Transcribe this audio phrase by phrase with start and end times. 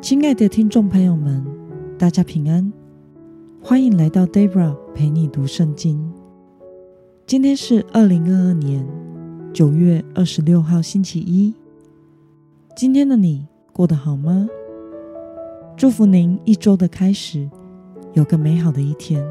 [0.00, 1.44] 亲爱的听众朋友们，
[1.98, 2.72] 大家平安，
[3.62, 6.10] 欢迎来到 Debra 陪你读圣经。
[7.26, 8.88] 今天是二零二二年
[9.52, 11.54] 九月二十六号，星期一。
[12.74, 14.48] 今天的你过得好吗？
[15.76, 17.46] 祝福您一周的开始
[18.14, 19.22] 有个美好的一天。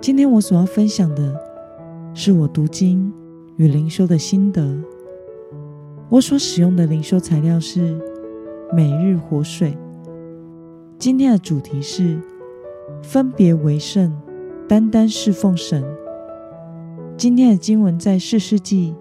[0.00, 1.40] 今天我所要分享的
[2.14, 3.12] 是我读经
[3.58, 4.76] 与灵修的心得。
[6.08, 7.96] 我所使用的灵修材料是。
[8.72, 9.78] 每日活水，
[10.98, 12.18] 今天的主题是
[13.00, 14.12] 分别为圣，
[14.68, 15.84] 单单侍奉神。
[17.16, 18.92] 今天的经文在四世纪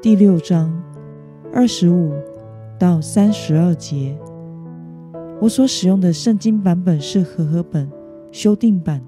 [0.00, 0.72] 第六章
[1.52, 2.12] 二十五
[2.78, 4.16] 到三十二节。
[5.40, 7.90] 我所使用的圣经版本是和合本
[8.30, 9.02] 修订版。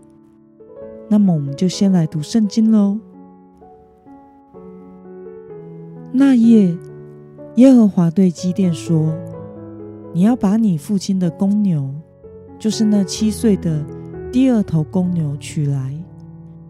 [1.09, 2.99] 那么，我们就先来读圣经喽。
[6.11, 6.77] 那夜，
[7.55, 9.15] 耶和华对基甸说。
[10.17, 11.93] 你要把你父亲的公牛，
[12.57, 13.85] 就是那七岁的
[14.31, 15.93] 第二头公牛取来，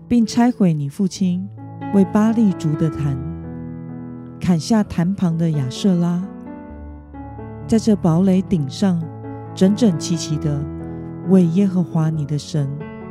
[0.09, 1.47] 并拆毁你父亲
[1.92, 3.19] 为巴力筑的坛，
[4.41, 6.27] 砍下坛旁的亚瑟拉，
[7.67, 8.98] 在这堡垒顶上
[9.55, 10.64] 整整齐齐的
[11.29, 12.67] 为耶和华你的神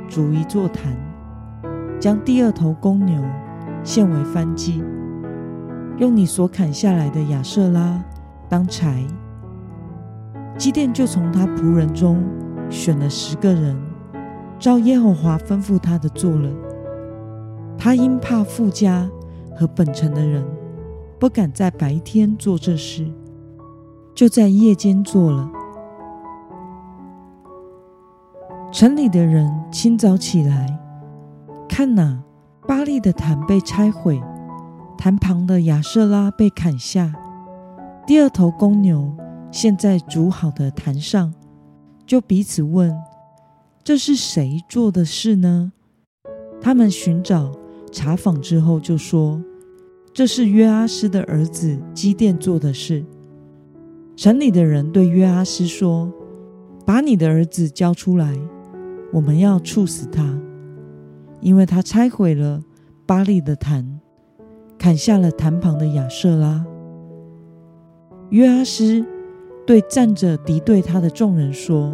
[0.09, 0.97] 筑一座坛，
[1.99, 3.23] 将第二头公牛
[3.83, 4.83] 献为燔祭，
[5.99, 8.03] 用你所砍下来的亚瑟拉
[8.49, 9.05] 当柴。
[10.57, 12.23] 基甸就从他仆人中
[12.69, 13.75] 选了十个人，
[14.59, 16.49] 照耶和华吩咐他的做了。
[17.77, 19.09] 他因怕富家
[19.55, 20.45] 和本城的人，
[21.19, 23.11] 不敢在白天做这事，
[24.13, 25.51] 就在夜间做了。
[28.71, 30.79] 城里的人清早起来，
[31.67, 32.23] 看哪，
[32.67, 34.21] 巴力的坛被拆毁，
[34.97, 37.13] 坛旁的亚瑟拉被砍下，
[38.07, 39.13] 第二头公牛。
[39.53, 41.31] 现在煮好的坛上，
[42.07, 42.91] 就彼此问
[43.83, 45.71] ：“这是谁做的事呢？”
[46.59, 47.51] 他们寻找
[47.91, 49.39] 查访之后，就说
[50.11, 53.05] ：“这是约阿施的儿子基甸做的事。”
[54.17, 56.11] 城里的人对约阿施说
[56.83, 58.35] ：“把你的儿子交出来，
[59.11, 60.35] 我们要处死他，
[61.41, 62.59] 因为他拆毁了
[63.05, 63.99] 巴力的坛，
[64.79, 66.65] 砍下了坛旁的亚瑟拉。”
[68.31, 69.05] 约阿施。
[69.65, 71.93] 对站着敌对他的众人说：“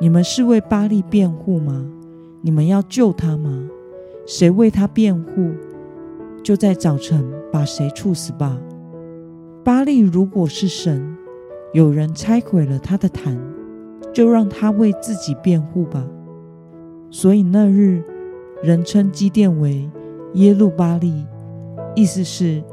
[0.00, 1.86] 你们是为巴力辩护吗？
[2.40, 3.68] 你们要救他吗？
[4.24, 5.52] 谁为他辩护，
[6.42, 8.58] 就在早晨把谁处死吧。
[9.62, 11.16] 巴力如果是神，
[11.74, 13.38] 有人拆毁了他的坛，
[14.14, 16.02] 就让他为自己辩护吧。
[17.10, 18.02] 所以那日
[18.62, 19.90] 人称基甸为
[20.34, 21.26] 耶路巴力，
[21.94, 22.64] 意思是，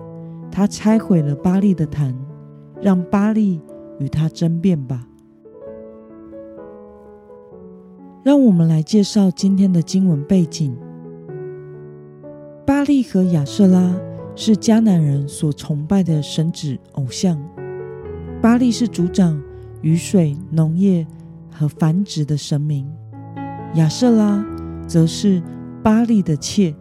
[0.49, 2.15] 他拆毁了巴力的坛，
[2.81, 3.59] 让巴力。”
[4.03, 5.07] 与他争辩吧。
[8.23, 10.77] 让我们来介绍今天的经文背景。
[12.65, 13.93] 巴力和亚瑟拉
[14.35, 17.37] 是迦南人所崇拜的神祇偶像。
[18.41, 19.41] 巴力是主掌
[19.81, 21.05] 雨水、农业
[21.49, 22.89] 和繁殖的神明，
[23.75, 24.45] 亚瑟拉
[24.87, 25.41] 则是
[25.81, 26.73] 巴力的妾，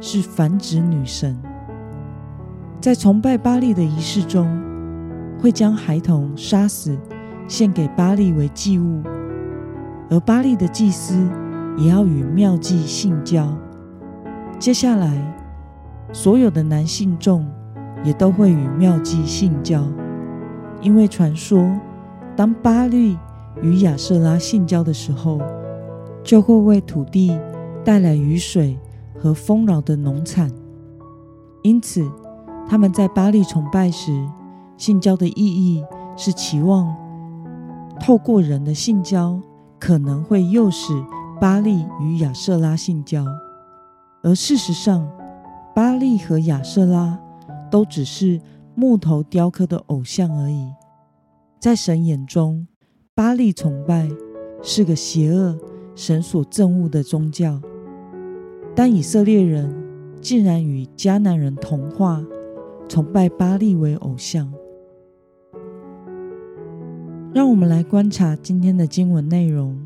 [0.00, 1.36] 是繁殖女神。
[2.80, 4.46] 在崇拜巴力的仪式中，
[5.40, 6.98] 会将孩童杀死，
[7.46, 9.02] 献给巴力为祭物，
[10.10, 11.28] 而巴力的祭司
[11.76, 13.56] 也要与妙计性交。
[14.58, 15.16] 接下来，
[16.12, 17.46] 所有的男性众
[18.02, 19.86] 也都会与妙计性交，
[20.80, 21.78] 因为传说，
[22.34, 23.16] 当巴力
[23.62, 25.40] 与亚瑟拉性交的时候，
[26.24, 27.38] 就会为土地
[27.84, 28.76] 带来雨水
[29.16, 30.50] 和丰饶的农产。
[31.62, 32.04] 因此，
[32.68, 34.12] 他们在巴力崇拜时，
[34.78, 35.84] 性交的意义
[36.16, 36.96] 是期望
[38.00, 39.38] 透过人的性交，
[39.78, 40.94] 可能会诱使
[41.40, 43.24] 巴力与亚瑟拉性交，
[44.22, 45.06] 而事实上，
[45.74, 47.18] 巴力和亚瑟拉
[47.70, 48.40] 都只是
[48.74, 50.72] 木头雕刻的偶像而已。
[51.60, 52.66] 在神眼中，
[53.14, 54.08] 巴力崇拜
[54.62, 55.58] 是个邪恶、
[55.96, 57.60] 神所憎恶的宗教，
[58.76, 59.74] 但以色列人
[60.20, 62.24] 竟然与迦南人同化，
[62.88, 64.52] 崇拜巴力为偶像。
[67.34, 69.78] 让我们来观察今天的经文内容。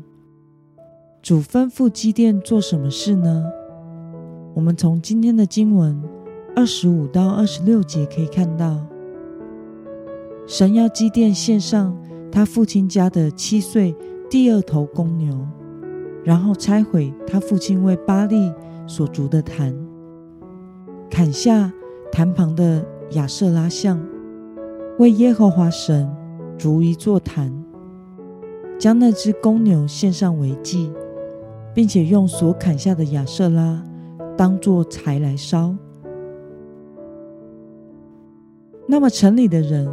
[1.21, 3.45] 主吩咐基甸做什么事呢？
[4.53, 6.01] 我们从今天的经文
[6.55, 8.79] 二十五到二十六节可以看到，
[10.47, 11.95] 神要基甸献上
[12.31, 13.93] 他父亲家的七岁
[14.29, 15.45] 第二头公牛，
[16.23, 18.51] 然后拆毁他父亲为巴力
[18.87, 19.75] 所筑的坛，
[21.09, 21.71] 砍下
[22.09, 23.99] 坛旁的亚瑟拉像，
[24.97, 26.09] 为耶和华神。
[26.57, 27.51] 筑一座坛，
[28.79, 30.91] 将那只公牛献上为祭，
[31.73, 33.83] 并且用所砍下的亚瑟拉
[34.37, 35.75] 当作柴来烧。
[38.87, 39.89] 那么城里的人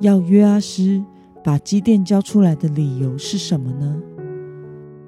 [0.00, 1.02] 要约阿施
[1.42, 4.02] 把基甸交出来的理由是什么呢？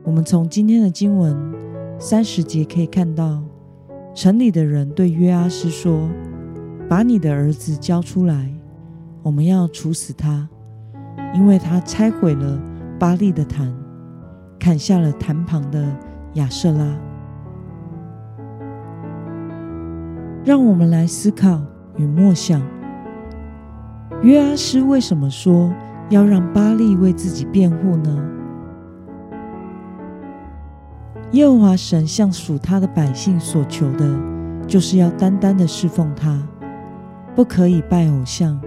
[0.03, 1.37] 我们从今天的经文
[1.99, 3.43] 三十节可以看到，
[4.15, 6.09] 城里的人对约阿施说
[6.89, 8.53] ：“把你的儿子交出来，
[9.23, 10.49] 我们要处死他，
[11.35, 12.59] 因为他拆毁了
[12.99, 13.73] 巴力的坛，
[14.59, 15.87] 砍下了坛旁的
[16.35, 16.87] 亚舍拉。”
[20.45, 21.61] 让我们来思考
[21.97, 22.63] 与默想，
[24.23, 25.73] 约阿斯为什么说
[26.09, 28.17] 要让巴力为自己辩护呢？
[31.33, 34.17] 耶和华神向属他的百姓所求的，
[34.69, 36.41] 就是要单单的侍奉他，
[37.35, 38.61] 不可以拜偶像、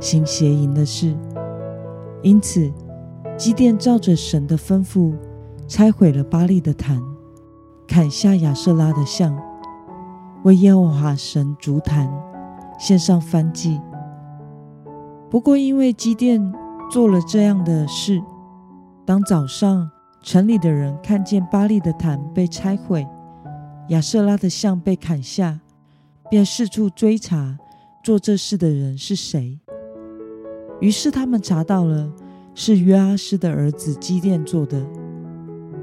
[0.00, 1.14] 行邪淫的事。
[2.26, 2.72] 因此，
[3.36, 5.14] 基甸照着神的吩咐，
[5.68, 7.00] 拆毁了巴力的坛，
[7.86, 9.40] 砍下亚瑟拉的像，
[10.42, 12.12] 为耶和华神筑坛，
[12.80, 13.80] 献上燔祭。
[15.30, 16.52] 不过，因为基甸
[16.90, 18.20] 做了这样的事，
[19.04, 19.88] 当早上，
[20.20, 23.06] 城里的人看见巴力的坛被拆毁，
[23.90, 25.60] 亚瑟拉的像被砍下，
[26.28, 27.56] 便四处追查
[28.02, 29.60] 做这事的人是谁。
[30.80, 32.12] 于是他们查到了
[32.54, 34.86] 是约阿施的儿子基甸做的，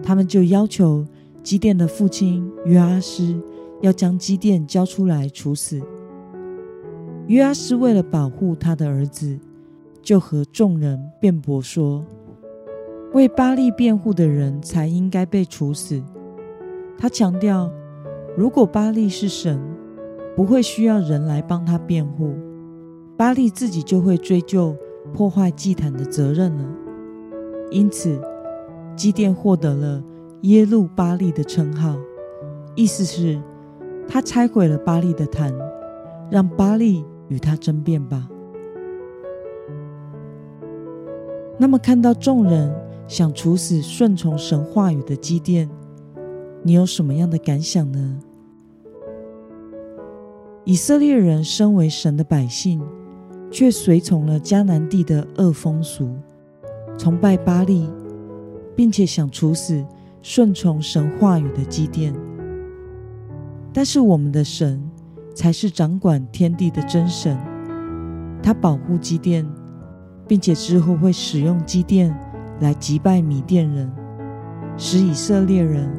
[0.01, 1.05] 他们就要求
[1.41, 3.39] 基甸的父亲约阿施
[3.81, 5.81] 要将基甸交出来处死。
[7.27, 9.39] 约阿施为了保护他的儿子，
[10.01, 12.05] 就和众人辩驳说。
[13.13, 16.01] 为巴力辩护的人才应该被处死。
[16.97, 17.71] 他强调，
[18.35, 19.61] 如果巴力是神，
[20.35, 22.33] 不会需要人来帮他辩护，
[23.23, 24.75] 巴利自己就会追究
[25.13, 26.65] 破坏祭坛的责任了。
[27.71, 28.19] 因此，
[28.97, 30.03] 基甸获得了
[30.41, 31.95] 耶路巴利的称号，
[32.75, 33.41] 意思是，
[34.09, 35.57] 他拆毁了巴利的坛，
[36.29, 38.27] 让巴利与他争辩吧。
[41.57, 42.75] 那么，看到众人。
[43.07, 45.69] 想处死顺从神话语的基甸，
[46.61, 48.19] 你有什么样的感想呢？
[50.65, 52.81] 以色列人身为神的百姓，
[53.53, 56.09] 却随从了迦南地的恶风俗，
[56.97, 57.87] 崇拜巴力，
[58.75, 59.85] 并且想处死
[60.23, 62.11] 顺从神话语的基甸。
[63.71, 64.81] 但是我们的神
[65.35, 67.37] 才是掌管天地的真神，
[68.41, 69.47] 他保护基甸，
[70.27, 72.13] 并且之后会使用基甸。
[72.59, 73.91] 来击败米甸人，
[74.77, 75.89] 使以色列人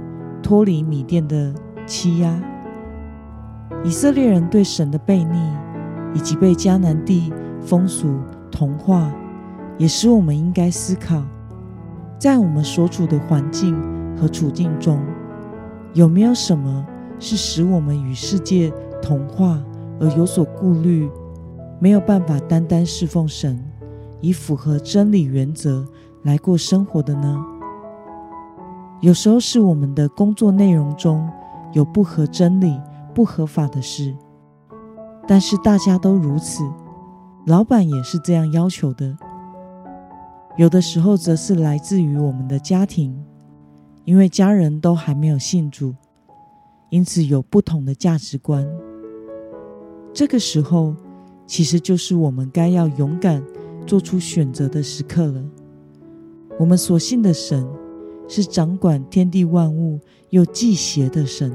[0.42, 1.52] 脱离米甸的
[1.84, 2.42] 欺压。
[3.84, 5.38] 以色列人对神的悖逆，
[6.14, 7.30] 以及被迦南地
[7.66, 8.18] 风俗
[8.50, 9.12] 同化，
[9.78, 11.22] 也使我们应该思考，
[12.18, 13.74] 在我们所处的环境
[14.16, 15.00] 和处境中，
[15.94, 16.86] 有没有什么
[17.18, 19.58] 是使我们与世界同化
[20.00, 21.08] 而有所顾虑，
[21.78, 23.58] 没有办法单单侍奉神，
[24.20, 25.86] 以符合真理原则
[26.22, 27.44] 来过生活的呢？
[29.00, 31.28] 有时候是我们的工作内容中
[31.72, 32.80] 有不合真理、
[33.14, 34.14] 不合法的事，
[35.26, 36.64] 但是大家都如此，
[37.46, 39.16] 老板也是这样要求的。
[40.56, 43.14] 有的时候则是来自于我们的家庭，
[44.04, 45.94] 因为家人都还没有信主，
[46.90, 48.66] 因此有不同的价值观。
[50.12, 50.94] 这个时候，
[51.46, 53.44] 其实就是我们该要勇敢
[53.86, 55.44] 做出选择的时刻了。
[56.58, 57.66] 我们所信的神
[58.28, 61.52] 是掌管天地万物又忌邪的神，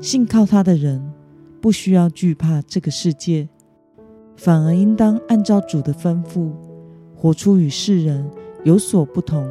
[0.00, 1.00] 信靠他的人
[1.62, 3.48] 不需要惧怕这个世界，
[4.36, 6.50] 反而应当按照主的吩咐，
[7.14, 8.28] 活出与世人
[8.64, 9.48] 有所不同、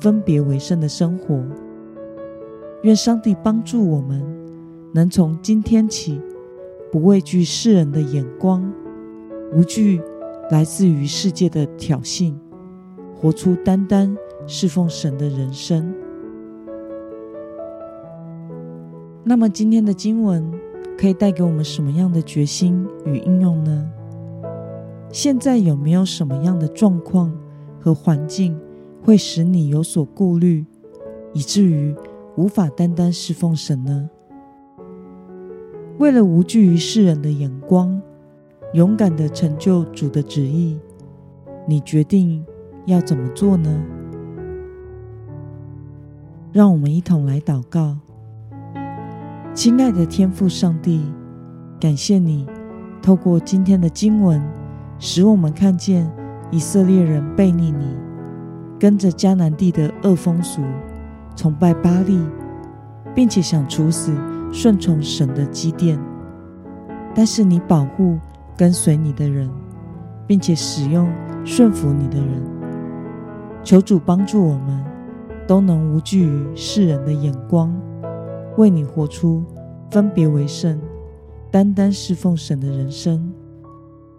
[0.00, 1.42] 分别为圣的生活。
[2.82, 4.22] 愿上帝帮助我们，
[4.92, 6.20] 能从今天起
[6.92, 8.70] 不畏惧世人的眼光，
[9.52, 10.00] 无惧
[10.50, 12.34] 来自于世界的挑衅。
[13.18, 14.14] 活出单单
[14.46, 15.92] 侍奉神的人生。
[19.24, 20.52] 那么，今天的经文
[20.98, 23.90] 可以带给我们什么样的决心与应用呢？
[25.16, 27.32] 现在有没有什么样的状况
[27.80, 28.54] 和环境
[29.02, 30.66] 会使你有所顾虑，
[31.32, 31.96] 以至于
[32.36, 34.10] 无法单单侍奉神呢？
[35.98, 37.98] 为了无惧于世人的眼光，
[38.74, 40.78] 勇敢地成就主的旨意，
[41.66, 42.44] 你决定。
[42.84, 43.82] 要怎么做呢？
[46.52, 47.96] 让我们一同来祷告。
[49.54, 51.00] 亲爱的天父上帝，
[51.80, 52.46] 感谢你
[53.00, 54.40] 透过今天的经文，
[54.98, 56.10] 使我们看见
[56.50, 57.96] 以色列人背逆你，
[58.78, 60.62] 跟着迦南地的恶风俗，
[61.34, 62.18] 崇拜巴力，
[63.14, 64.12] 并且想处死
[64.52, 65.98] 顺从神的基甸。
[67.14, 68.18] 但是你保护
[68.56, 69.50] 跟随你的人，
[70.26, 71.08] 并且使用
[71.44, 72.42] 顺服你的人。
[73.62, 74.84] 求主帮助我们，
[75.46, 77.74] 都能无惧于世人的眼光，
[78.56, 79.44] 为你活出
[79.90, 80.80] 分别为圣、
[81.50, 83.32] 单单侍奉神的人生。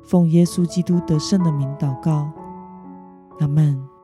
[0.07, 2.31] 奉耶稣基督得胜的名祷告，
[3.39, 3.96] 阿门。